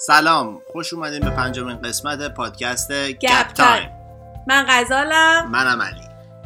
[0.00, 3.90] سلام خوش اومدین به پنجمین قسمت پادکست گپ تایم.
[4.48, 5.50] من غزالم.
[5.50, 6.00] منم علی.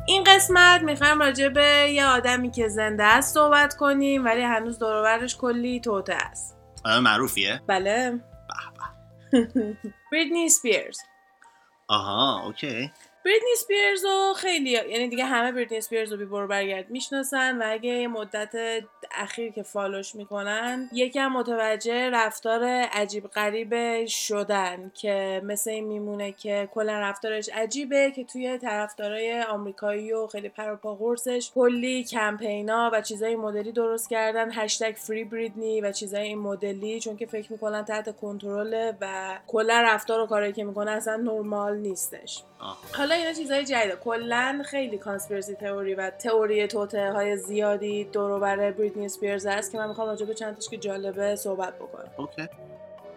[0.07, 5.37] این قسمت می‌خوایم راجع به یه آدمی که زنده است صحبت کنیم ولی هنوز دورورش
[5.37, 6.57] کلی توطئه است.
[6.85, 7.61] آدم معروفیه.
[7.66, 8.20] بله.
[10.12, 10.98] بریتنی سپیرز
[11.89, 12.93] آها اوکی.
[13.25, 17.64] بریتنی سپیرز رو خیلی یعنی دیگه همه بریتنی سپیرز رو بی برو برگرد می‌شناسن و
[17.66, 18.55] اگه یه مدت
[19.12, 26.69] اخیر که فالوش می‌کنن یکم متوجه رفتار عجیب غریب شدن که مثل این میمونه که
[26.74, 33.36] کلا رفتارش عجیبه که توی طرفدارای آمریکایی و خیلی پروپا قرصش کلی کمپینا و چیزای
[33.36, 38.16] مدلی درست کردن هشتگ free Britney و چیزای این مدلی چون که فکر می‌کنن تحت
[38.16, 42.78] کنترله و کلا رفتار و کارایی که می‌کنه اصلا نرمال نیستش آه.
[43.12, 48.70] حالا اینا چیزای جدیده کلا خیلی conspiracy theory و تئوری توطئه های زیادی دور بر
[48.70, 52.11] بریتنی اسپیرز هست که من می‌خوام راجع به چند تاش که جالبه صحبت بکنم.
[52.17, 52.48] اوکی.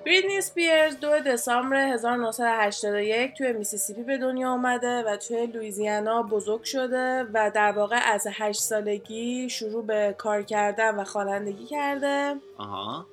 [0.05, 7.23] بریتنی اسپیرز 2 دسامبر 1981 توی میسیسیپی به دنیا آمده و توی لویزیانا بزرگ شده
[7.34, 12.36] و در واقع از 8 سالگی شروع به کار کردن و خوانندگی کرده.
[12.58, 13.06] آها.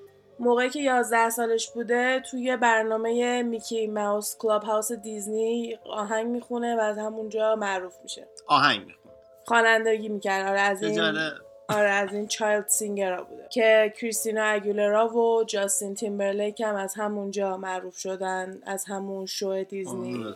[0.42, 6.98] موقعی که 11 سالش بوده توی برنامه Mickey Mouse Clubhouse دیزنی آهنگ می‌خونه و از
[6.98, 8.26] همونجا معروف میشه.
[8.46, 9.12] آهنگ میخون
[9.46, 10.48] خوانندگی می‌کرد.
[10.48, 11.32] آره از این جالب
[11.68, 16.94] آره از این child singer ها بوده که کریستینا اگولرا و جاستین تیمبرلیک هم از
[16.94, 20.24] همونجا معروف شدن از همون شو دیزنی.
[20.24, 20.34] آه،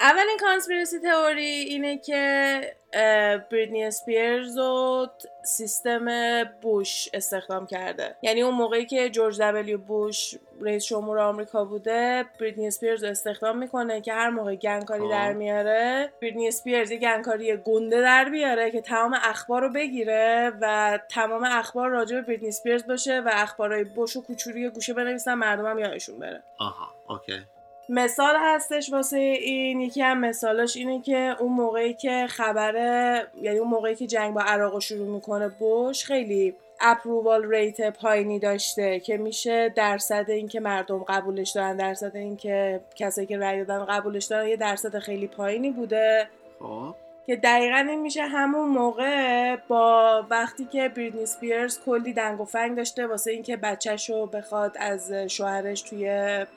[0.00, 2.60] اولین conspiracy theory اینه که
[2.92, 5.06] اه، بریتنی اسپیرز رو
[5.44, 6.04] سیستم
[6.44, 8.16] بوش استخدام کرده.
[8.22, 13.58] یعنی اون موقعی که جورج دبلیو بوش رئیس جمهور آمریکا بوده بریتنی اسپیرز رو استخدام
[13.58, 15.10] می‌کنه که هر موقع گندکاری آه.
[15.10, 20.98] در میاره بریتنی اسپیرز یه گندکاری گنده در بیاره که تمام اخبار رو بگیره و
[21.10, 25.78] تمام اخبار راجع به بریتنی اسپیرز باشه و اخبارهای بوش و کوچولو گوشه بنویسن مردمم
[25.78, 26.42] یادشون بره.
[26.58, 27.53] آها اوکی.
[27.88, 33.68] مثال هستش واسه این یکی هم مثالاش اینه که اون موقعی که خبره یعنی اون
[33.68, 39.16] موقعی که جنگ با عراق رو شروع می‌کنه بوش خیلی اپرووال ریت پایینی داشته که
[39.16, 44.56] میشه درصد اینکه مردم قبولش دارن درصد اینکه کسایی که رأی دادن قبولش دارن یه
[44.56, 46.28] درصد خیلی پایینی بوده.
[46.58, 46.94] خب.
[47.26, 52.76] که دقیقا این میشه همون موقع با وقتی که بریتنی سپیرز کلی دنگ و فنگ
[52.76, 56.08] داشته واسه اینکه بچهش رو بخواد از شوهرش توی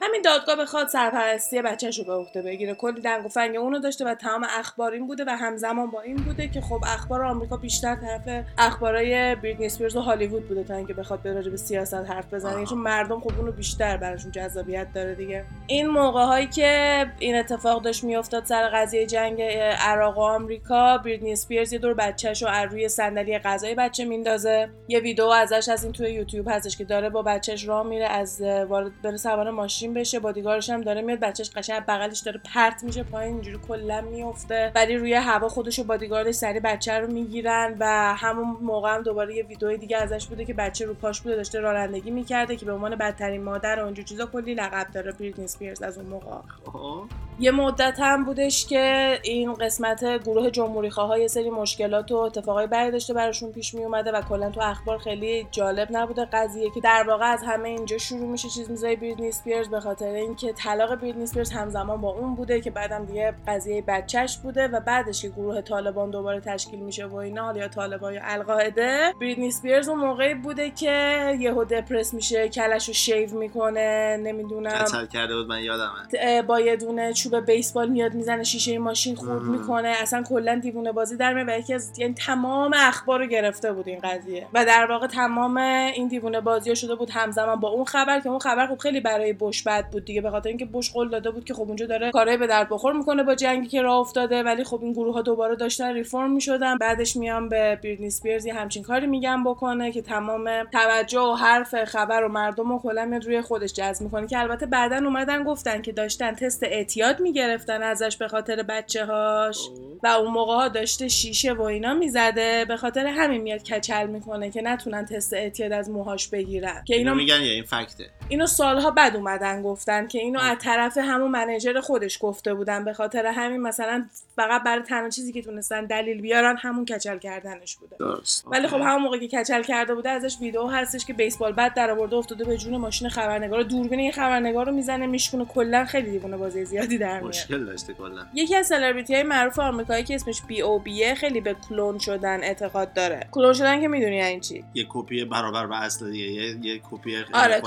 [0.02, 4.04] همین دادگاه بخواد سرپرستی بچهش رو به عهده بگیره کلی دنگ و فنگ اونو داشته
[4.04, 7.94] و تمام اخبار این بوده و همزمان با این بوده که خب اخبار آمریکا بیشتر
[7.94, 12.66] طرف اخبارای بریتنی سپیرز و هالیوود بوده تا اینکه بخواد به به سیاست حرف بزنه.
[12.66, 17.82] چون مردم خب اونو بیشتر براشون جذابیت داره دیگه این موقع هایی که این اتفاق
[17.82, 19.42] داشت میافتاد سر قضیه جنگ
[19.78, 20.57] عراق و آمریکا
[21.04, 24.70] بریتنی اسپیرز یه دور بچهش رو از روی صندلی غذای بچه میندازه.
[24.88, 28.40] یه ویدیو ازش از این توی یوتیوب هستش که داره با بچهش راه میره از
[28.40, 33.02] وارد داره سوار ماشین بشه بادیگارش هم داره میاد بچهش قشنگ بغلش داره پرت میشه
[33.02, 34.72] پایین اینجوری کلا میفته.
[34.74, 39.36] ولی روی هوا خودش و بادیگاردش سری بچه رو می‌گیرن و همون موقع هم دوباره
[39.36, 42.72] یه ویدیو دیگه ازش بوده که بچه رو پاش بوده داشته رانندگی می‌کرده که به
[42.72, 46.36] عنوان بدترین مادر و اونجور چیزا کلی لقب داره بریتنی اسپیرز از اون موقع.
[46.72, 47.02] خب
[47.40, 52.66] یه مدت هم بودش که این قسمت گروه جمهوری خواه یه سری مشکلات و اتفاقای
[52.66, 56.80] بدی داشته براشون پیش می اومده و کلا تو اخبار خیلی جالب نبوده قضیه که
[56.80, 60.94] در واقع از همه اینجا شروع میشه چیز میزای بریتنی اسپیرز به خاطر اینکه طلاق
[60.94, 65.28] بریتنی اسپیرز همزمان با اون بوده که بعدم دیگه قضیه بچهش بوده و بعدش که
[65.28, 69.12] گروه طالبان دوباره تشکیل میشه و اینا حالا یا طالبان یا القاعده.
[69.20, 74.84] بریتنی اسپیرز اون موقعی بوده که یهو دپرس میشه کلش رو shave می‌کنه نمی‌دونم.
[74.84, 76.42] کچل کرده بود من یادمه.
[76.42, 79.42] با یه دونه چوب بیسبال میاد می‌زنه شیشه ماشین خورد.
[79.42, 83.88] می‌کنه اصلا کلا دیوونه بازی در و یکی از یعنی تمام اخبار رو گرفته بود
[83.88, 84.46] این قضیه.
[84.54, 88.38] و در واقع تمام این دیوونه بازی شده بود همزمان با اون خبر که اون
[88.38, 91.44] خبر خب خیلی برای بوش بد بود دیگه به خاطر اینکه بوش قول داده بود
[91.44, 94.64] که خب اونجا داره کارهای به درد بخور می‌کنه با جنگی که راه افتاده ولی
[94.64, 96.78] خب این گروه ها دوباره داشتن ریفرم می‌شدن.
[96.78, 102.22] بعدش میان به بریتنی اسپیرز همچین کاری میگن بکنه که تمام توجه و حرف خبر
[102.22, 104.26] و مردم رو کلا میاد روی خودش جذب می‌کنه.
[104.26, 109.68] که البته بعدا اومدن گفتن که داشتن تست اعتیاد می‌گرفتن ازش به خاطر بچه هاش
[110.02, 112.64] و اون موقع ها داشته شیشه و اینا می‌زده.
[112.68, 116.84] به خاطر همین میاد کچل می‌کنه که نتونن تست اعتیاد از موهاش بگیرن.
[116.86, 118.10] که اینو میگن یا این فکته.
[118.28, 122.92] اینو سالها بعد اومدن گفتن که اینو از طرف همون manager خودش گفته بودن به
[122.92, 127.96] خاطر همین مثلا فقط برای تنها چیزی که تونستن دلیل بیارن همون کچل کردنش بوده.
[127.96, 128.44] درست.
[128.46, 131.90] ولی خب همون موقع که کچل کرده بوده ازش ویدیو هستش که بیسبال بعد در
[131.90, 133.62] آورده افتاده به جون ماشین خبرنگار.
[133.62, 135.44] دوربین یه خبرنگار رو می‌زنه میشکونه.
[135.44, 138.26] کلا خیلی دیوونه بازی زیادی در میاد مشکل داشته کلا.
[138.34, 142.42] یکی از سلبریتی های معروف آمریکا آمریکایی که اسمش B.o.B ـه خیلی به کلون شدن
[142.42, 143.28] اعتقاد داره.
[143.30, 147.24] کلون شدن که می‌دونی یعنی چی؟ یه کپی برابر به اصل دیگه یه, یه کپی
[147.34, 147.62] آره،.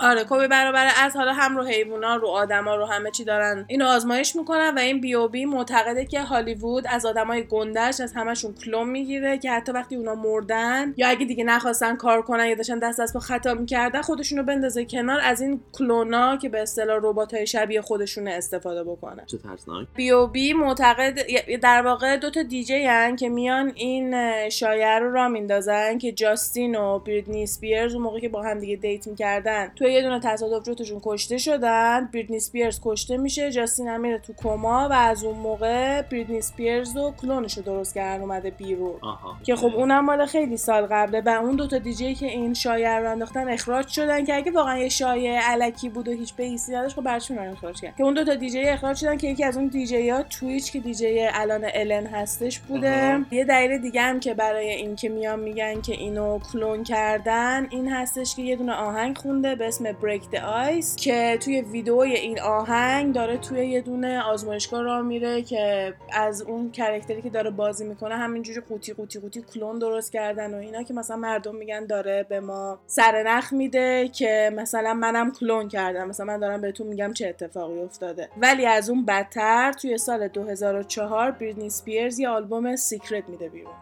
[0.00, 3.64] آره کپی برابر از حالا هم رو حیوونا رو آدما رو همه چی دارن.
[3.68, 8.88] اینو آزمایش می‌کنن و این B.o.B معتقده که هالیوود از آدمای گندش از همشون کلون
[8.90, 13.00] می‌گیره که حتی وقتی اونا مردن یا اگه دیگه نخواستن کار کنن یا داشتن دست
[13.00, 17.34] دست از پا خطا می‌کردن خودشونو بندازه کنار از این کلونا که به اصطلاح ربات
[17.34, 19.22] های شبیه خودشونه استفاده بکنه.
[19.26, 19.86] چه ترسناک.
[19.94, 21.18] B.o.B معتقد
[21.62, 24.14] در واقع دو تا دیجی هن که میان این
[24.50, 28.76] شایعه رو را میندازن که جاستین و بریتنی اسپیرز اون موقع که با هم دیگه
[28.76, 29.72] date می‌کردن.
[29.76, 32.08] تو یه دونه تصادف جفتشون کشته شدن.
[32.12, 33.52] بریتنی اسپیرز کشته میشه.
[33.52, 37.94] جاستین هم میره تو کما و از اون موقع بریتنی اسپیرز و کلونش رو درست
[37.94, 38.94] کردن اومده بیرون.
[39.42, 43.10] که خب اونم مال خیلی سال قبله و اون دوتا دیجی که این شایعه رو
[43.10, 47.02] انداختن اخراج شدن که اگه واقعا یه شایعه علکی بود و هیچ بیسی نداشت خب
[47.02, 50.08] برچون رو اخراج کرد که اون دوتا دیجی اخراج شدن که یکی از اون دیجی
[50.08, 53.14] ها تویچ که دیجی الان الن هستش بوده.
[53.14, 53.24] آها.
[53.30, 57.88] یه دلیل دیگه هم که برای این که میان میگن که اینو کلون کردن این
[57.92, 60.40] هستش که یه دونه آهنگ خونده به اسم Break the
[60.80, 66.42] Ice که توی ویدئوی این آهنگ داره توی یه دونه آزمایشگاه راه میره که از
[66.42, 70.82] اون کرکتری که داره بازی می‌کنه همینجوری قوطی قوطی قوطی کلون درست کردن و اینا
[70.82, 76.26] که مثلا مردم میگن داره به ما سرنخ میده که مثلا منم کلون کردم مثلا
[76.26, 78.28] من دارم بهتون میگم چه اتفاقی افتاده.
[78.36, 83.74] ولی از اون بدتر توی سال 2004 بریتنی سپیرز یه آلبوم secret میده بیرون.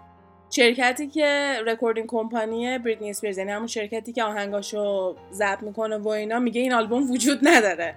[0.57, 6.39] شرکتی که recording company بریتنی اسپیرز یعنی همون شرکتی که آهنگاشو ضبط می‌کنه و اینا
[6.39, 7.95] میگه این آلبوم وجود نداره.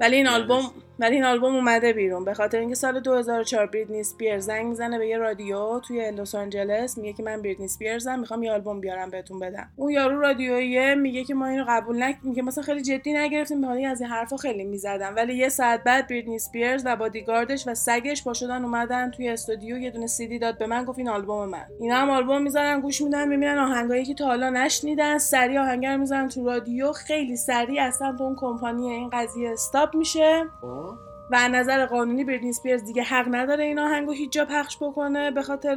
[0.00, 2.24] ولی این یعنی آلبوم ولی این آلبوم اومده بیرون.
[2.24, 6.98] به خاطر اینکه سال 2004 بریتنی اسپیرز زنگ می‌زنه به یه رادیو توی لس آنجلس
[6.98, 9.68] میگه که من بریتنی اسپیرزم می‌خوام یه آلبوم بیارم بهتون بدم.
[9.76, 13.78] اون یارو رادیویی میگه که ما اینو قبول نک میگه مثلا خیلی جدی نگرفتیم می‌خواد
[13.84, 18.24] از این حرفا خیلی می‌زدم ولی یه ساعت بعد بریتنی اسپیرز و بادیگاردش و سگش
[18.24, 21.48] پا شدن اومدن توی استودیو یه دونه سی دی داد به من گفت این آلبوم
[21.48, 21.64] من.
[21.80, 26.28] اینا هم آلبوم می‌ذارن گوش میدن می‌بینن آهنگایی که تا حالا نشنیدن سریع آهنگارو می‌ذارن
[26.28, 30.44] تو رادیو خیلی سریع اصلا اون کمپانی این قضیه stop میشه.
[30.60, 30.89] خب.
[31.30, 35.30] و از نظر قانونی بریتنی اسپیرز دیگه حق نداره این آهنگو هیچ جا پخش بکنه
[35.30, 35.76] به خاطر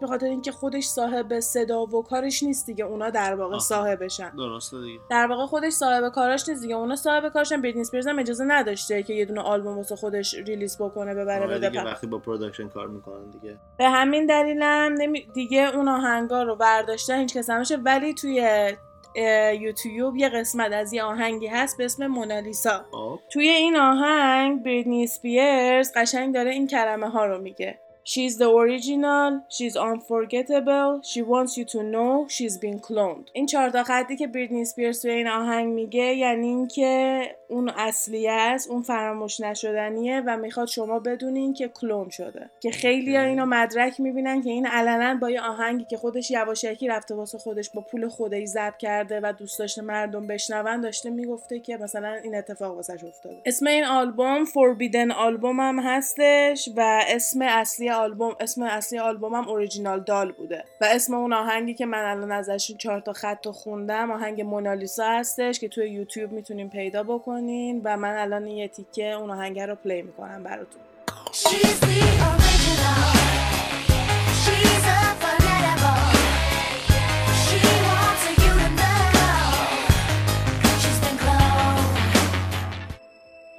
[0.00, 2.84] به خاطر اینکه خودش صاحب صدا و کارش نیست دیگه.
[2.84, 3.58] اونا در واقع.
[3.58, 4.30] صاحبشن.
[4.36, 5.00] درسته دیگه.
[5.10, 6.74] در واقع خودش صاحب کاراش نیست دیگه.
[6.74, 7.62] اونا صاحب کارشن.
[7.62, 11.56] بریتنی اسپیرز هم اجازه نداشته که یه دونه آلبوم واسه خودش release بکنه ببره آره
[11.56, 11.92] بده دیگه پخش.
[11.92, 13.58] وقتی با production کار می‌کنن دیگه.
[13.78, 15.26] به همین دلیلم نمی...
[15.34, 18.72] دیگه اون آهنگا رو برداشتن هیچ کس نمیشه ولی توی
[19.60, 22.84] یوتیوب یه قسمت از یه آهنگی هست به اسم مونالیسا.
[22.92, 23.18] خب.
[23.30, 27.78] توی این آهنگ بریتنی اسپیرز قشنگ داره این کلمه ها رو میگه.
[28.04, 33.30] She's the original, she's unforgettable, she wants you to know she's been cloned.
[33.32, 38.28] این چهار تا خطی که بریتنی اسپیرز توی این آهنگ میگه یعنی اینکه اون اصلی
[38.28, 42.50] است، اون فراموش نشدنیه و می‌خواد شما بدونین که کلون شده.
[42.60, 47.14] که خیلی اینو مدرک می‌بینن که این علنا با یه آهنگی که خودش یواشکی رفته
[47.14, 51.76] واسه خودش با پول خودی ضبط کرده و دوست داشته مردم بشنون داشته می‌گفته که
[51.76, 53.42] مثلا این اتفاق واسش افتاده.
[53.46, 60.00] اسم این آلبوم forbidden آلبوم هم هستش و اسم اصلی آلبوم اسم اصلی آلبومم اوریجینال
[60.00, 60.64] doll بوده.
[60.80, 65.04] و اسم اون آهنگی که من الان ازش چهار تا خط رو خوندم آهنگ مونالیسا
[65.04, 69.74] هستش که توی یوتیوب می‌تونین پیدا بکنین و من الان یه تیکه اون آهنگ رو
[69.74, 70.82] play می‌کنم براتون.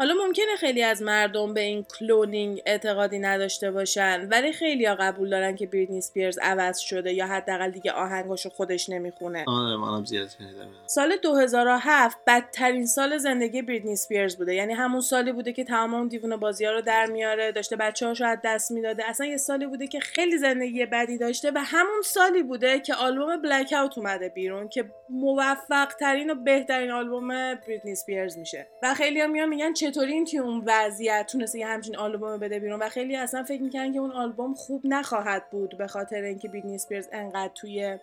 [0.02, 5.30] حالا ممکنه خیلی از مردم به این cloning اعتقادی نداشته باشن ولی خیلی ها قبول
[5.30, 9.44] دارن که بریتنی اسپیرز عوض شده یا حداقل دیگه آهنگاشو خودش نمی‌خونه.
[9.48, 10.68] آره منم زیاد شنیدم.
[10.88, 14.56] سال 2007 بدترین سال زندگی بریتنی اسپیرز بوده.
[14.56, 18.08] یعنی همون سالی بوده که تمام اون دیوونه بازی ها رو در میاره داشته بچه
[18.08, 19.10] هاشو از دست می‌داده.
[19.10, 23.42] اصلا یه سالی بوده که خیلی زندگی بدی داشته و همون سالی بوده که آلبوم
[23.42, 28.68] Blackout اومده بیرون که موفق ترین و بهترین آلبوم بریتنی اسپیرز میشه.
[28.84, 32.82] و خیلی میان میگن چطوری این توی اون وضعیت تونسته یه همچین آلبوم بده بیرون
[32.82, 36.76] و خیلی اصلا فکر می‌کنن که اون آلبوم خوب نخواهد بود به خاطر اینکه بریتنی
[36.76, 37.98] اسپیرز انقدر توی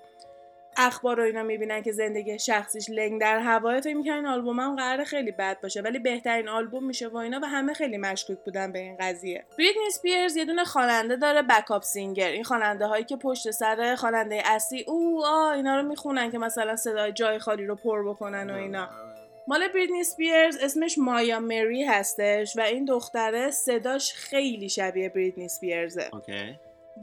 [0.77, 3.81] اخبار و اینا می‌بینن که زندگی شخصیش لنگ در هواه.
[3.81, 7.41] فکر می‌کنن این آلبوم هم قرار خیلی بد باشه ولی بهترین آلبوم میشه و اینا
[7.43, 9.45] و همه خیلی مشکوک بودن به این قضیه.
[9.59, 12.31] بریتنی اسپیرز یه دونه خواننده داره backup singer.
[12.31, 16.77] این خواننده هایی که پشت سر خواننده اصلی او آ اینا رو می‌خونن که مثلا
[16.77, 19.08] صدای جای خالی رو پر بکنن و اینا.
[19.49, 26.11] مال بریتنی اسپیرز اسمش مایا مری هستش و این دختره صداش خیلی شبیه بریتنی اسپیرزه
[26.13, 26.59] اوکی.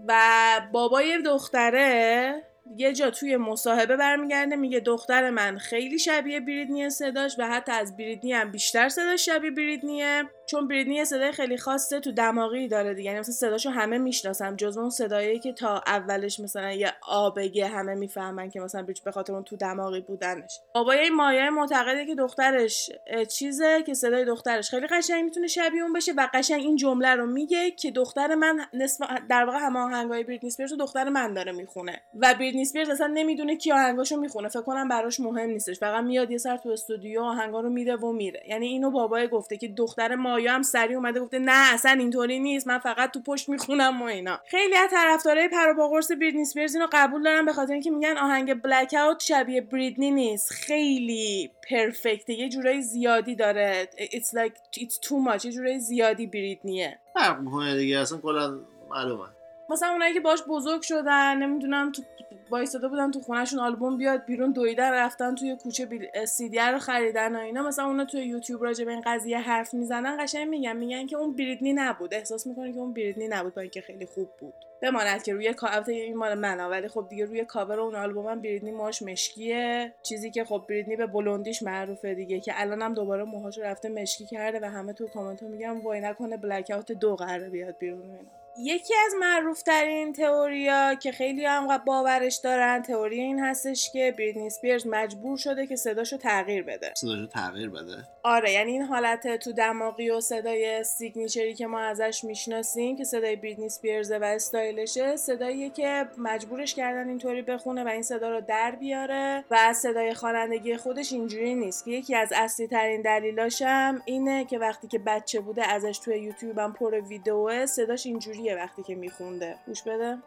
[0.07, 2.41] و بابای دختره
[2.77, 7.98] یه جا توی مصاحبه برمیگرده میگه دختر من خیلی شبیه بریدنی صداش و حتی از
[7.98, 13.07] بریدنی هم بیشتر صداش شبیه بریدنیه چون بریدنی صدای خیلی خاصه تو دماغی داره دیگه
[13.07, 17.95] یعنی مثلا صداشو همه می‌شناسن جز اون صدایی که تا اولش مثلا یه آبگه همه
[17.95, 20.60] می‌فهمن که مثلا به خاطر اون تو دماغی بودنش.
[20.75, 22.89] بابای این مایه معتقده که دخترش
[23.31, 27.25] چیزه که صدای دخترش خیلی قشنگ می‌تونه شبیه اون بشه و قشنگ این جمله رو
[27.25, 32.01] میگه که دختر من نصف در واقع همه آهنگای بریتنی رو دختر من داره می‌خونه.
[32.22, 34.50] و بریتنی اسپیرز اصلا نمی‌دونه کی آهنگاشو می‌خونه.
[34.50, 35.79] فکر کنم براش مهم نیستش.
[35.79, 38.43] فقط میاد یه سر تو استودیو آهنگا رو میده و میره.
[38.47, 42.67] یعنی اینو بابای گفته که دختر مایا هم سری اومده گفته نه اصلا اینطوری نیست.
[42.67, 44.39] من فقط تو پشت می‌خونم و اینا.
[44.45, 47.91] خیلی از طرفدارای پر و پا قرص بریتنی اسپیرز اینو قبول دارن به خاطر اینکه
[47.91, 50.51] میگن آهنگ بلک اوت شبیه بریتنی نیست.
[50.51, 53.89] خیلی پرفکته یه جورایی زیادی داره.
[53.97, 55.45] It's like it's too much.
[55.45, 58.59] یه جورایی زیادی بریتنیه فرق می‌کنه دیگه اصلا کلا
[58.89, 59.29] معلومه.
[59.69, 62.01] مثلا اونایی که باش بزرگ شدن نمی‌دونم تو
[62.49, 66.25] وایساده بودن تو خونهشون آلبوم بیاد بیرون دویدن رفتن توی کوچه بیل...
[66.25, 67.63] سیدی رو خریدن و اینا.
[67.63, 71.35] مثلا اونا توی یوتیوب راجع به این قضیه حرف می‌زنن قشنگ میگن میگن که اون
[71.36, 72.13] بریتنی نبود.
[72.13, 74.53] احساس می‌کنه که اون بریتنی نبود با اینکه خیلی خوب بود.
[74.81, 78.27] بماند که روی کا- البته این مال منه ولی خب دیگه روی کاور اون آلبوم
[78.27, 79.93] هم بریتنی موهاش مشکیه.
[80.03, 84.25] چیزی که خب بریتنی به بلوندیش معروفه دیگه که الان هم دوباره موهاشو رفته مشکی
[84.25, 88.44] کرده و همه تو کامنت ها میگن وای نکنه Blackout دو قراره بیاد بیرون اینا.
[88.57, 94.47] یکی از معروف ترین تئوریا که خیلی هم باورش دارن تئوری این هستش که بریتنی
[94.47, 96.93] اسپیرز مجبور شده که صداشو تغییر بده.
[96.95, 98.03] صداشو تغییر بده.
[98.24, 103.35] آره یعنی این حالت تو دماغی و صدای سیگنیچری که ما ازش می‌شناسیم که صدای
[103.35, 108.71] بریتنی اسپیرزه و استایلشه صداییه که مجبورش کردن اینطوری بخونه و این صدا رو در
[108.71, 114.45] بیاره و از صدای خوانندگی خودش اینجوری نیست که یکی از اصلی ترین دلیلاشم اینه
[114.45, 118.05] که وقتی که بچه بوده ازش توی یوتیوب هم پر ویدیوه صداش
[118.45, 119.55] اینجوریه وقتی که میخونده.
[119.65, 120.17] گوش بده.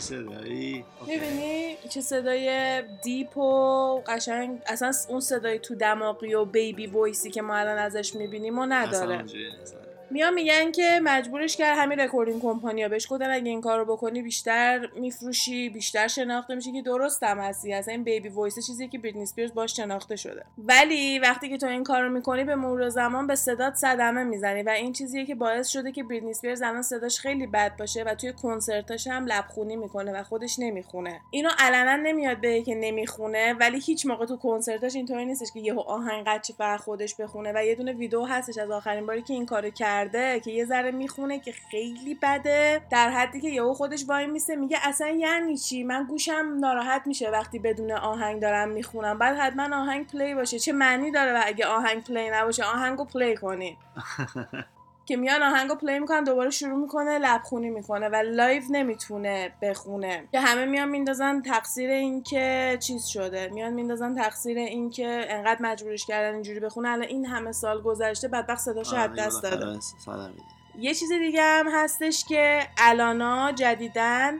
[0.00, 0.84] صدایی.
[1.06, 7.30] می‌بینی چه صدای deep و قشنگ؟ اصلا اون صدای تو دماغی و baby voice ی
[7.30, 9.76] که ما الان ازش می‌بینیم و اصلا نداره نیست.
[10.10, 14.22] میان میگن که مجبورش کرد همین recording company ا بهش گفتن اگه این کارو بکنی
[14.22, 17.72] بیشتر میفروشی بیشتر شناخته میشی که درست هم هستی.
[17.72, 20.44] اصلا این baby voice چیزی که بریتنی اسپیرز باش شناخته شده.
[20.58, 24.68] ولی وقتی که تو این کارو می‌کنی به مرور زمان به صدات صدمه می‌زنی و
[24.68, 28.32] این چیزیه که باعث شده که بریتنی اسپیرز الان صداش خیلی بد باشه و توی
[28.32, 31.20] کنسرتاش هم لبخونی می‌کنه و خودش نمی‌خونه.
[31.30, 35.80] اینو علنا نمیاد به که نمی‌خونه ولی هیچ موقع تو کنسرتاش اینطوری نیستش که یهو
[35.80, 39.34] آهنگ قطع شه فقط خودش بخونه و یه دونه ویدیو هستش از آخرین باری که
[39.34, 42.80] این کارو کرده که یه ذره می‌خونه که خیلی بده.
[42.90, 47.30] در حدی که یهو خودش وای میسه میگه اصلا یعنی چی؟ من گوشم ناراحت میشه
[47.30, 49.18] وقتی بدون آهنگ دارم می‌خونم.
[49.18, 50.58] بعد حتما آهنگ play باشه.
[50.58, 53.76] چه معنی داره و اگه آهنگ play نباشه؟ آهنگو play کنین
[55.06, 60.28] که میان آهنگو play می‌کنن دوباره شروع می‌کنه لبخونی می‌کنه و live نمی‌تونه بخونه.
[60.32, 63.48] که همه میان میندازن تقصیر این که چیز شده.
[63.52, 68.28] میان میندازن تقصیر این که انقدر مجبورش کردن اینجوری بخونه الان این همه سال گذشته
[68.28, 69.72] بدبخت صداشو از آره، دست بالاخره
[70.06, 70.42] داده.
[70.78, 74.38] یه چیز دیگه هم هستش که الانا جدیدن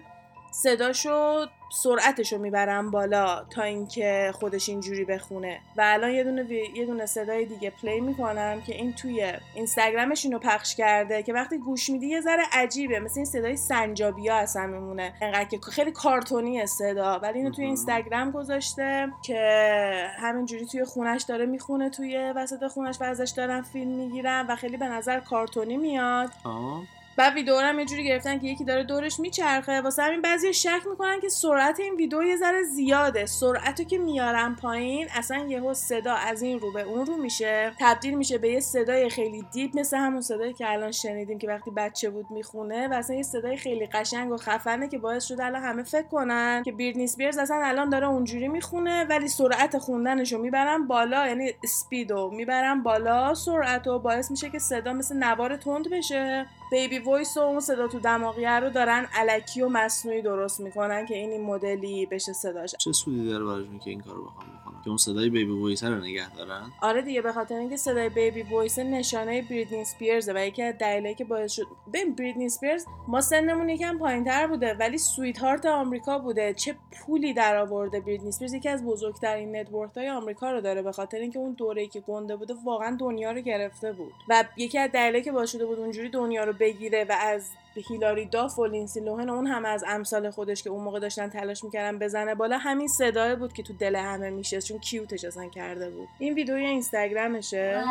[0.53, 5.61] صداشو سرعتشو می‌برن بالا تا اینکه خودش اینجوری بخونه.
[5.77, 10.25] و الان یه دونه وی- یه دونه صدای دیگه پلی می‌کنم که این توی اینستاگرامش
[10.25, 13.01] اینو پخش کرده که وقتی گوش میدی یه ذره عجیبه.
[13.01, 17.19] مثل این صدای سنجابی ها اصلا میمونه انقدر که خیلی کارتونی صدا.
[17.19, 17.65] ولی اینو توی.
[17.65, 23.91] اینستاگرام گذاشته که همینجوری توی خونش داره می‌خونه توی وسط خونش و ازش دارن فیلم
[23.91, 26.31] می‌گیرن و خیلی به نظر کارتونی میاد.
[26.45, 26.83] آه.
[27.17, 29.81] بعد ویدیو هم یه جوری گرفتن که یکی داره دورش میچرخه.
[29.81, 33.27] واسه همین بعضی شک می‌کنن که سرعت این ویدیو یه ذره زیاده.
[33.27, 37.73] سرعت رو که میارن پایین اصلا یهو صدا از این رو به اون رو میشه.
[37.81, 41.71] تبدیل میشه به یه صدای خیلی deep مثل همون صدایی که الان شنیدیم که وقتی
[41.71, 45.63] بچه بود می‌خونه و اصلا یه صدای خیلی قشنگ و خفنه که باعث شده الان
[45.63, 50.43] همه فکر کنن که بریتنی اسپیرز اصلا الان داره اونجوری می‌خونه ولی سرعت خوندنش رو
[50.43, 53.35] می‌برن بالا یعنی speed و می‌برن بالا.
[53.35, 56.47] سرعت و باعث میشه که صدا مثل نوار تند بشه.
[56.71, 61.15] baby voice و اون صدا تو دماغیه رو دارن الکی و مصنوعی درست می‌کنن که
[61.15, 62.75] این این مدلی بشه صداش.
[62.79, 64.56] چه سودی داره براشون که این کارو بخوام؟
[64.87, 68.43] که اون صدای baby voice رو نگه دارن؟ آره دیگه به خاطر اینکه صدای baby
[68.43, 73.21] voice نشانه بریتنی اسپیرزه و یکی از دلایلی که باعث شد ببین بریتنی اسپیرز ما
[73.21, 76.55] سنمون یکم پایینتر بوده ولی sweetheart آمریکا بوده.
[76.55, 80.83] چه پولی در آورده بریتنی اسپیرز یکی از بزرگترین net worth های آمریکا رو داره
[80.83, 84.13] به خاطر اینکه اون دوره‌ای که گنده بوده واقعا دنیا رو گرفته بود.
[84.29, 88.27] و یکی از دلایلی که باعث شده بود اونجوری دنیا رو بگیره و از هیلاری
[88.27, 91.65] داف و لینسی لوهن و اون هم از امثال خودش که اون موقع داشتن تلاش
[91.65, 95.49] می‌کردن بزنه بالا همین صدای بود که تو دل همه میشه چون cute ش اصلا
[95.49, 96.09] کرده بود.
[96.19, 97.85] این ویدیوی اینستاگرامشه؟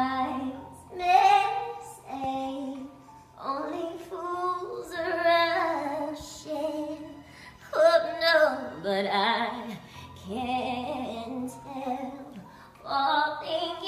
[8.86, 9.78] But I
[10.28, 12.26] can't help
[12.84, 13.85] falling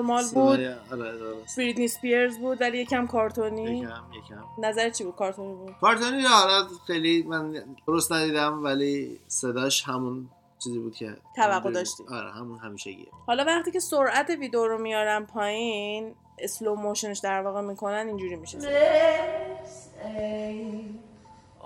[0.00, 0.60] نرمال بود.
[0.92, 3.78] آره درست بریتنی سپیرز بود ولی یکم کارتونی.
[3.78, 4.44] یکم یکم.
[4.58, 10.28] نظر چی بود کارتونی بود؟ کارتونی حالا خیلی من درست ندیدم ولی صداش همون
[10.58, 12.02] چیزی بود که توقع داشتی.
[12.10, 13.06] آره همون همیشگیه.
[13.26, 18.58] حالا وقتی که سرعت ویدیو رو میارن پایین اسلو موشنش در واقع می‌کنن اینجوری میشه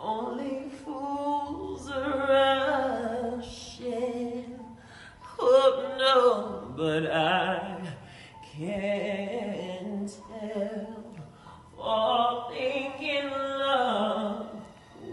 [0.04, 3.64] only fools rush in.
[5.38, 5.70] Oh
[6.02, 6.16] no,
[6.76, 7.73] but I
[8.58, 11.18] can't help
[11.76, 14.46] falling in love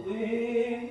[0.06, 0.91] with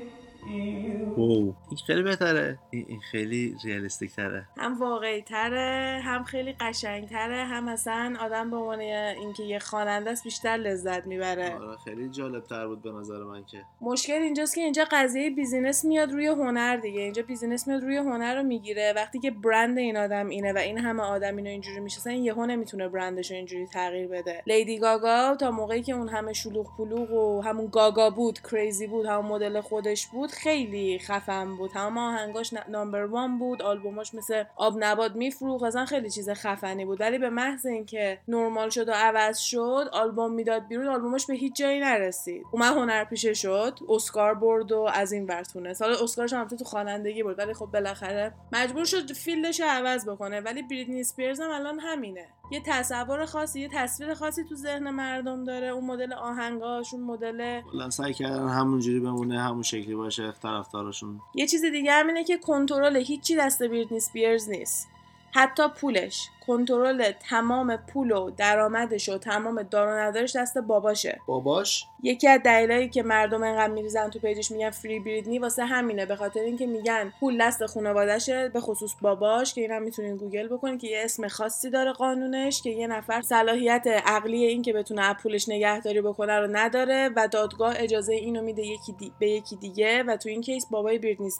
[1.34, 2.58] این خیلی بهتره.
[2.70, 4.46] این این خیلی realistic تره.
[4.56, 10.10] هم واقعی تره هم خیلی قشنگ تره هم اصلا آدم به عنوان اینکه یه خواننده
[10.10, 11.54] است بیشتر لذت می‌بره.
[11.54, 13.58] آره خیلی جالب تر بود به نظر من که.
[13.80, 17.00] مشکل اینجاست که اینجا قضیه business میاد روی هنر دیگه.
[17.00, 18.92] اینجا business میاد روی هنر رو می‌گیره.
[18.96, 22.46] وقتی که برند این آدم اینه و این همه آدم اینو اینجوری می‌شناسن این یهو
[22.46, 24.42] نمی‌تونه برندش رو اینجوری تغییر بده.
[24.46, 29.06] لیدی گاگا تا موقعی که اون همه شلوغ پلوغ و همون گاگا بود crazy بود
[29.06, 31.71] همون مدل خودش بود خیلی خفن بود.
[31.71, 35.65] تمام آهنگاش number one بود آلبوماش مثل آب نبات میفروخت.
[35.65, 37.00] اصلا خیلی چیز خفنی بود.
[37.00, 40.87] ولی به محض اینکه نرمال شد و عوض شد آلبوم می‌داد بیرون.
[40.87, 42.47] آلبومش به هیچ جایی نرسید.
[42.53, 43.79] اومد هنرپیشه شد.
[43.89, 48.33] اسکار برد و از این ور تونست اسکارش هم تو خوانندگی برد ولی خب بالاخره
[48.53, 50.41] مجبور شد field ش عوض بکنه.
[50.41, 52.27] ولی بریتنی اسپیرز هم الان همینه.
[52.53, 55.67] یه تصور خاصی یه تصویر خاصی تو ذهن مردم داره.
[55.67, 57.61] اون مدل آهنگاش اون مدل
[57.91, 62.97] سعی کردن همونجوری بمونه همون شکلی باشه طرفدارشون یه چیز دیگه هم اینه که کنترل
[62.97, 64.88] هیچی دست بریتنی اسپیرز نیست.
[65.33, 66.29] حتی پولش.
[66.50, 71.21] کنترل تمام پول و درآمدش و تمام دار و ندارش دست باباشه.
[71.26, 75.64] باباش؟ یکی از دلایلی که مردم انقدر میریزن تو page ش میگن free Britney واسه
[75.64, 80.49] همینه به خاطر اینکه میگن پول دست خانوادهشه به خصوص باباش که اینم می‌تونین گوگل
[80.49, 85.15] بکنین که یه اسم خاصی داره قانونش که یه نفر صلاحیت عقلی این که بتونه
[85.15, 89.13] پولش نگهداری بکنه رو نداره و دادگاه اجازه اینو میده یکی دی...
[89.19, 91.30] به یکی دیگه و تو این case بابای بریتنی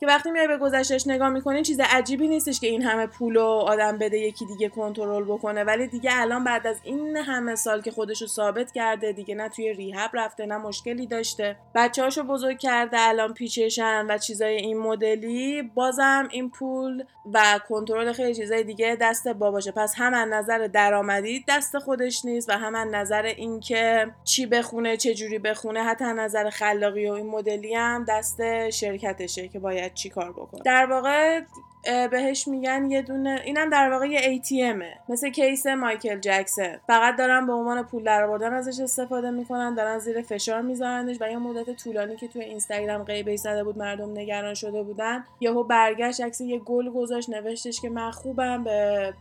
[0.00, 3.44] که وقتی میای به گذشتهش نگاه می‌کنین چیز عجیبی نیستش که این همه پول و
[3.44, 5.64] آدم بده یکی دیگه کنترل بکنه.
[5.64, 9.72] ولی دیگه الان بعد از این همه سال که خودشو ثابت کرده دیگه نه توی
[9.72, 11.56] ریهب رفته نه مشکلی داشته.
[11.74, 15.62] بچه‌هاشو بزرگ کرده الان پیچشن و چیزای این مدلی.
[15.62, 19.72] بازم این پول و کنترل خیلی چیزای دیگه دست باباشه.
[19.72, 24.96] پس هم از نظر درآمدی دست خودش نیست و هم از نظر اینکه چی بخونه
[24.96, 29.94] چه جوری بخونه حتی از نظر خلاقی و این مدلی هم دست شرکتشه که باید
[29.94, 30.62] چی کار بکنه.
[30.64, 31.40] در واقع
[31.84, 37.46] بهش میگن یه دونه اینم در واقع یه ATMه مثل کیس مایکل جکسون فقط دارن
[37.46, 42.16] به عنوان پول درآوردن ازش استفاده می‌کنن دارن زیر فشار میذارنش و یه مدت طولانی
[42.16, 45.24] که توی اینستاگرام غیبه زده بود مردم نگران شده بودن.
[45.40, 49.12] یهو برگشت عکس یه گل گذاشت نوشتش که من خوبم به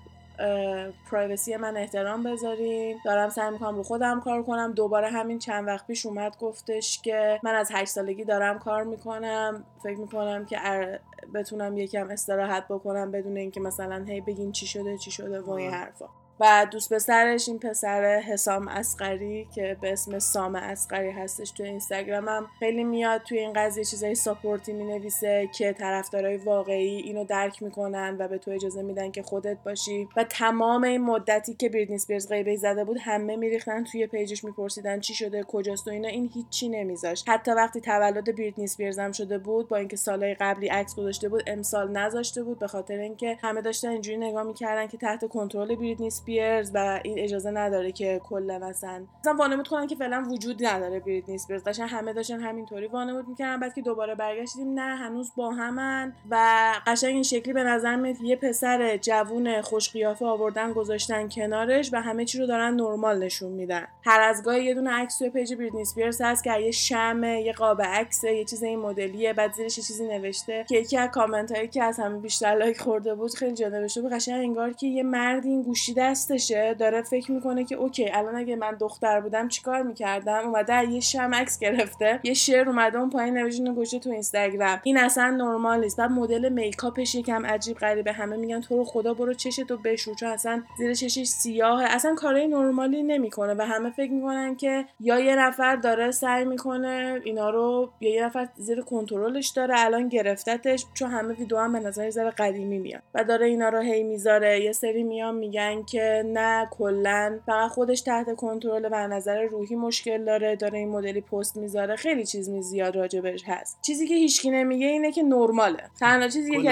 [1.12, 3.00] پرایوسی من احترام بذارین.
[3.06, 4.72] دارم سعی می‌کنم رو خودم کار کنم.
[4.74, 9.64] دوباره همین چند وقت پیش اومد گفتش که من از هشت سالگی دارم کار می‌کنم.
[9.84, 11.00] فکر می‌کنم که ار-
[11.34, 15.72] بتونم یکم استراحت بکنم بدون اینکه مثلا هی بگین چی شده چی شده و این
[15.72, 16.06] حرفا.
[16.40, 22.48] و دوست پسرش این پسر حسام اصغری که به اسم سام اصغری هستش تو اینستاگرامم
[22.60, 28.16] خیلی میاد توی این قضیه چیزای support ی می‌نویسه که طرفدارای واقعی اینو درک می‌کنن
[28.20, 30.08] و به تو اجازه میدن که خودت باشی.
[30.18, 34.44] و تمام این مدتی که بریتنی اسپیرز غیبش زده بود همه میریختن توی page ش
[34.44, 36.08] میپرسیدن چی شده کجاست و اینا.
[36.08, 37.30] این هیچی نمیذاشت.
[37.30, 41.44] حتی وقتی تولد بریتنی اسپیرز هم شده بود با اینکه سالهای قبلی عکس گذاشته بود
[41.48, 46.08] امسال نذاشته بود به خاطر اینکه همه داشتن اینجوری نگاه می‌کردن که تحت کنترل بریتنی
[46.30, 51.00] اسپیرز و این اجازه نداره که کلا مثلا مثلا وانمود کنن که فعلا وجود نداره
[51.00, 55.52] بریتنی اسپیرز داشتن همه داشتن همینطوری وانمود می‌کردن بعد که دوباره برگشتیم نه هنوز با
[55.52, 56.14] همن.
[56.30, 61.90] و قشنگ این شکلی به نظر میاد یه پسر جوون خوش قیافه آوردن گذاشتن کنارش
[61.94, 63.88] و همه چی رو دارن نرمال نشون میدن.
[64.06, 67.54] هر از گاهی یه دونه عکس توی page بریتنی اسپیرز هست که یه شمعه یه
[67.54, 70.66] قاب عکسه یه چیز این مدلیه بعد زیرش یه چیزی نوشته.
[70.70, 74.02] که یکی از کامنت هایی که از همه بیشتر لایک خورده بود خیلی جا نوشته
[74.02, 78.36] بود قشنگ انگار که یه مرد این گوشی دستشه داره فکر می‌کنه که okay الان
[78.36, 83.10] اگه من دختر بودم چیکار می‌کردم؟ اومده یه شمع عکس گرفته یه شعر اومده اون
[83.10, 84.80] پایین نوشته گذاشته تو اینستاگرام.
[84.84, 85.98] این اصلا نرمال نیست.
[85.98, 88.12] بعد مدل makeup ش یکم عجیب غریبه.
[88.12, 91.84] همه میگن تو رو خدا برو چشتو بشور چون اصلا زیر چشش سیاهه.
[91.84, 97.22] اصلا کارهای نرمالی نمی‌کنه و همه فکر می‌کنن که یا یه نفر داره سعی می‌کنه
[97.24, 101.80] اینا رو یا یه نفر زیر کنترلش داره الان گرفتتش چون همه ویدیو هم به
[101.80, 104.60] نظر یه قدیمی میاد و داره اینا رو هی می‌ذاره.
[104.64, 107.40] یه سری میان میگن که نه کلا.
[107.46, 111.96] فقط خودش تحت کنترل و از نظر روحی مشکل داره داره این مدلی پست می‌ذاره.
[111.96, 113.78] خیلی چیز می زیاد راجبش هست.
[113.82, 115.84] چیزی که هیچکی نمیگه اینه که نرماله.
[116.00, 116.72] تنها چیزی که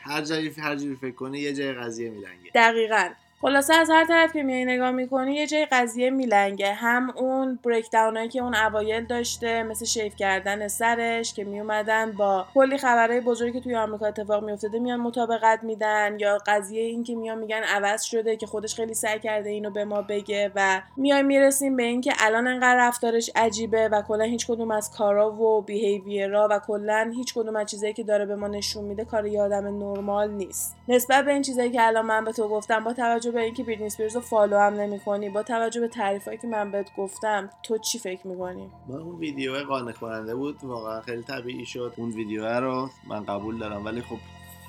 [0.00, 2.50] هر جایی هر جوری فکر کنی یه جای قضیه میلنگه.
[2.54, 3.08] دقیقا.
[3.42, 6.72] خلاصه از هر طرف که میای نگاه می‌کنی یه جای قضیه میلنگه.
[6.72, 12.46] هم اون break هایی که اون اوایل داشته مثل shave کردن سرش که میومدن با
[12.54, 16.16] کلی خبرهای بزرگی که توی آمریکا اتفاق میافتاده میان مطابقت میدن.
[16.18, 19.84] یا قضیه این که میان میگن عوض شده که خودش خیلی سعی کرده اینو به
[19.84, 24.70] ما بگه و میای می‌رسیم به اینکه الان انقدر رفتارش عجیبه و کلا هیچ کدوم
[24.70, 28.48] از کارا و behavior ا و کلا هیچ کدوم از چیزایی که داره به ما
[28.48, 30.76] نشون میده کار یه آدم نرمال نیست.
[30.88, 33.86] نسبت به این چیزایی که الان من به تو گفتم با توجه به اینکه بریتنی
[33.86, 37.98] اسپیرز رو follow هم نمی‌کنی با توجه به تعریفایی که من بهت گفتم تو چی
[37.98, 41.94] فکر می‌کنی؟ من اون ویدیو قانع کننده بود واقعا خیلی طبیعی شد.
[41.96, 44.18] اون ویدیو رو من قبول دارم ولی خب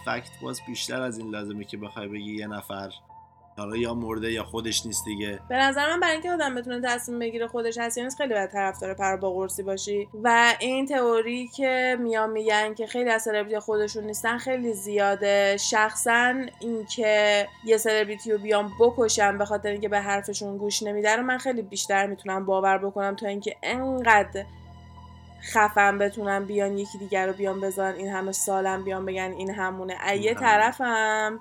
[0.06, 2.92] فکت باز بیشتر از این لازمه که بخوای بگی یه نفر
[3.58, 5.40] حالا یا مرده یا خودش نیست دیگه.
[5.50, 8.50] به نظر من برای اینکه آدم بتونه تصمیم بگیره خودش هست یا نیست خیلی باید
[8.50, 10.08] طرفدار پر با قرصی باشی.
[10.24, 15.58] و این تئوری که میان میگن که خیلی از سلبریتی خودشون نیستن خیلی زیاده.
[15.58, 21.24] شخصا اینکه یه سلبریتی رو بیان بکشن به خاطر اینکه به حرفشون گوش نمیدن رو
[21.24, 24.46] من خیلی بیشتر می‌تونم باور بکنم تا اینکه انقدر
[25.54, 29.98] خفن بتونن بیان یکی دیگر رو بیان بذارن این همه سالم بیان بگن این همونه.
[30.00, 31.40] از یه این همونه.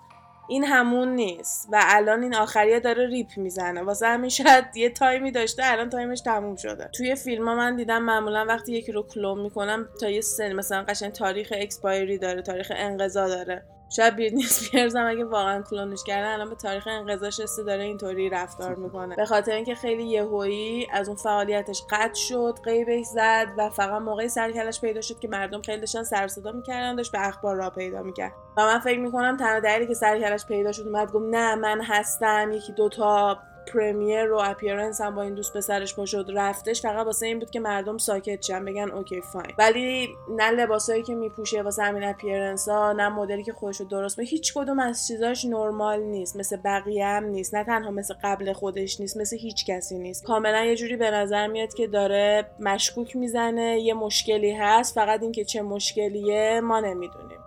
[0.50, 1.68] این همون نیست.
[1.72, 3.82] و الان این آخریه داره ریپ می‌زنه.
[3.82, 6.88] واسه همین شاید یه time ی داشته الان time ش تموم شده.
[6.96, 10.82] توی فیلم ها من دیدم معمولا وقتی یکی رو کلون می‌کنم تا یه سن مثلا
[10.88, 13.62] قشنگ تاریخ expiry داره تاریخ انقضا داره.
[13.90, 18.30] شاید بریتنی اسپیرز هم اگه واقعا کلونش کردن الان به تاریخ انقضاش رسیده داره اینطوری
[18.30, 19.16] رفتار می‌کنه.
[19.16, 24.28] به خاطر اینکه خیلی یهویی از اون فعالیتش قطع شد غیبش زد و فقط موقعی
[24.28, 27.56] سر و کلش پیدا شد که مردم خیلی داشتن سر صدا می‌کردن داشت به اخبار
[27.56, 28.32] راه پیدا می‌کرد.
[28.56, 31.54] و من فکر می‌کنم تنها دلیلی که سر و کلش پیدا شد اومد گفت نه
[31.54, 36.82] من هستم یکی دوتا premiere و appearance هم با این دوست پسرش پا شد رفتش
[36.82, 41.14] فقط واسه این بود که مردم ساکت شن بگن okay fine ولی نه لباسایی که
[41.14, 45.06] میپوشه واسه همین appearance ها نه مدلی که خودش رو درست به هیچ کدوم از
[45.06, 47.54] چیزاش نرمال نیست مثل بقیه هم نیست.
[47.54, 50.24] نه تنها مثل قبل خودش نیست مثل هیچ کسی نیست.
[50.24, 55.44] کاملا یه جوری به نظر میاد که داره مشکوک می‌زنه یه مشکلی هست فقط اینکه
[55.44, 57.39] چه مشکلیه ما نمی‌دونیم.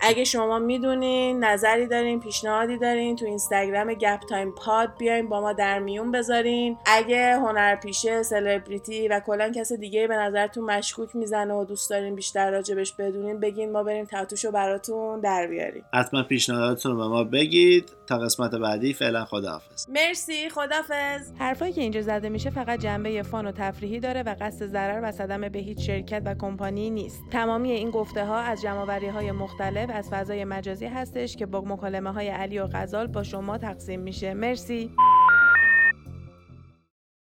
[0.00, 5.52] اگه شما می‌دونین نظری دارین پیشنهادی دارین تو اینستاگرام گپ تایم پاد بیاین با ما
[5.52, 6.76] در میون بذارین.
[6.86, 12.50] اگه هنرپیشه سلبریتی و کلا کس دیگه به نظرتون مشکوک می‌زنه و دوست دارین بیشتر
[12.50, 15.84] راجبش بدونین بگین ما بریم ته و توشو براتون در بیاریم.
[15.94, 17.92] حتما پیشنهاداتتون رو به ما بگید.
[18.06, 19.86] تا قسمت بعدی فعلا خداحافظ.
[19.88, 24.66] مرسی خدافظ حرفایی که اینجا زده میشه فقط جنبه فان و تفریحی داره و قصد
[24.66, 27.20] ضرر و صدمه به هیچ شرکت و کمپانی نیست.
[27.32, 32.12] تمامی این گفته ها از جمعوری های مختلف از فضای مجازی هستش که با مکالمه
[32.12, 34.34] های علی و غزال با شما تقسیم میشه.
[34.34, 34.90] مرسی.